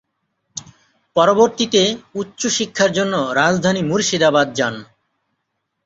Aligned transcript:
পরবর্তীতে 1.15 1.81
উচ্চ 2.15 2.41
শিক্ষার 2.57 2.91
জন্য 2.97 3.13
রাজধানী 3.33 3.81
মুর্শিদাবাদ 3.83 4.47
যান। 4.55 4.75